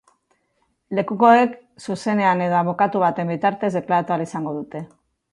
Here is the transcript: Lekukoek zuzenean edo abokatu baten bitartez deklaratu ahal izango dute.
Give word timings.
Lekukoek 0.99 1.51
zuzenean 1.83 2.41
edo 2.45 2.57
abokatu 2.59 3.01
baten 3.03 3.29
bitartez 3.33 3.69
deklaratu 3.75 4.15
ahal 4.15 4.25
izango 4.29 4.55
dute. 4.57 4.83